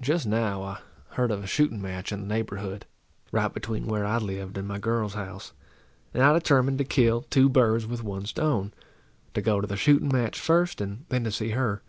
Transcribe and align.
Just 0.00 0.26
now 0.26 0.60
I 0.64 0.80
heard 1.10 1.30
of 1.30 1.44
a 1.44 1.46
shooting 1.46 1.80
match 1.80 2.10
in 2.10 2.22
the 2.22 2.26
neighbourhood, 2.26 2.84
right 3.30 3.54
between 3.54 3.86
where 3.86 4.04
I 4.04 4.18
lived 4.18 4.58
and 4.58 4.66
my 4.66 4.80
girl's 4.80 5.14
house; 5.14 5.52
and 6.12 6.20
I 6.24 6.32
determined 6.32 6.78
to 6.78 6.84
kill 6.84 7.22
two 7.30 7.48
birds 7.48 7.86
with 7.86 8.02
one 8.02 8.26
stone, 8.26 8.74
to 9.34 9.40
go 9.40 9.60
to 9.60 9.66
the 9.68 9.76
shooting 9.76 10.08
match 10.12 10.40
first, 10.40 10.80
and 10.80 11.04
then 11.10 11.22
to 11.22 11.30
see 11.30 11.50
her. 11.50 11.80